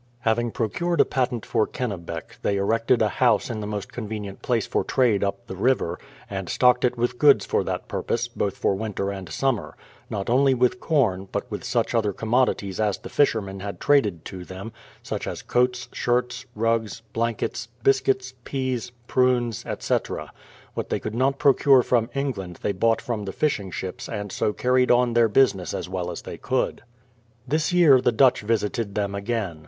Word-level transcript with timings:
Having 0.21 0.49
procured 0.53 0.99
a 0.99 1.05
patent 1.05 1.45
for 1.45 1.67
Kennebec, 1.67 2.39
they 2.41 2.57
erected 2.57 3.03
a 3.03 3.07
house 3.21 3.51
in 3.51 3.59
the 3.61 3.67
most 3.67 3.93
convenient 3.93 4.41
place 4.41 4.65
for 4.65 4.83
trade 4.83 5.23
up 5.23 5.45
the 5.45 5.55
river, 5.55 5.99
and 6.27 6.49
stocked 6.49 6.83
it 6.83 6.97
with 6.97 7.19
goods 7.19 7.45
for 7.45 7.63
that 7.63 7.87
purpose, 7.87 8.27
both 8.27 8.57
for 8.57 8.73
winter 8.73 9.11
and 9.11 9.29
summer; 9.29 9.77
not 10.09 10.27
only 10.27 10.55
with 10.55 10.79
corn, 10.79 11.29
but 11.31 11.45
with 11.51 11.63
such 11.63 11.93
other 11.93 12.09
192 12.13 12.65
BRADFORD'S 12.75 12.77
HISTORY 12.77 12.97
OF 12.97 12.97
commodities 12.97 12.97
as 12.97 12.97
the 12.97 13.15
fishermen 13.15 13.59
had 13.59 13.79
traded 13.79 14.25
to 14.25 14.43
them, 14.43 14.73
such 15.03 15.27
as 15.27 15.43
coats, 15.43 15.87
shirts, 15.91 16.47
rugs, 16.55 17.03
blankets, 17.13 17.67
biscuits, 17.83 18.33
peas, 18.43 18.91
prunes, 19.05 19.63
etc. 19.67 20.31
What 20.73 20.89
they 20.89 20.99
could 20.99 21.13
not 21.13 21.37
procure 21.37 21.83
from 21.83 22.09
England 22.15 22.57
they 22.63 22.71
bought 22.71 23.01
from 23.03 23.25
the 23.25 23.31
fishing 23.31 23.69
ships 23.69 24.09
and 24.09 24.31
so 24.31 24.51
carried 24.51 24.89
on 24.89 25.13
their 25.13 25.29
business 25.29 25.75
as 25.75 25.87
well 25.87 26.09
as 26.09 26.23
they 26.23 26.39
could. 26.39 26.81
This 27.47 27.71
year 27.71 28.01
the 28.01 28.11
Dutch 28.11 28.41
visited 28.41 28.95
them 28.95 29.13
again. 29.13 29.59